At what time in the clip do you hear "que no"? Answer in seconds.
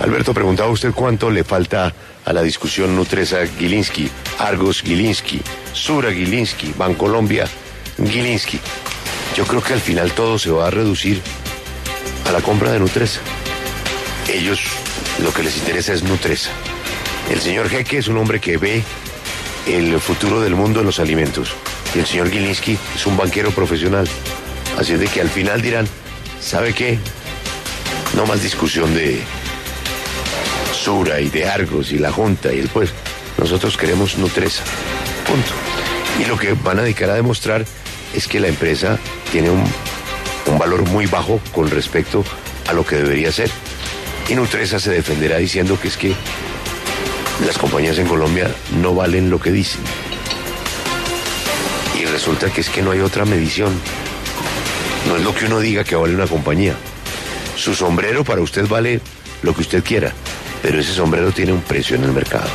52.70-52.92